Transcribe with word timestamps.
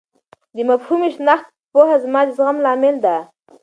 د 0.55 0.57
مفهومي 0.69 1.09
شناخت 1.15 1.47
پوهه 1.71 1.95
زما 2.03 2.21
د 2.25 2.29
زغم 2.37 2.57
لامل 2.65 2.95
ده. 3.05 3.15